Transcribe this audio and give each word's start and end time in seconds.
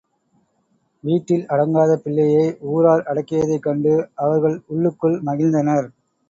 வீட்டில் 1.03 1.43
அடங்காத 1.47 1.97
பிள்ளையை 1.97 2.45
ஊரார் 2.71 3.03
அடக்கியதைக் 3.05 3.63
கண்டு 3.67 3.93
அவர்கள் 4.23 4.57
உள்ளுக்குள் 4.67 5.21
மகிழ்ந்தனர். 5.21 5.87